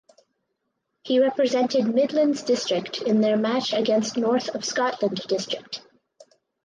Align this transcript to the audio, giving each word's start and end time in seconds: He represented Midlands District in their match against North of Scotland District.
He 1.03 1.19
represented 1.19 1.93
Midlands 1.93 2.41
District 2.41 3.03
in 3.03 3.21
their 3.21 3.37
match 3.37 3.71
against 3.71 4.17
North 4.17 4.49
of 4.55 4.65
Scotland 4.65 5.21
District. 5.27 5.79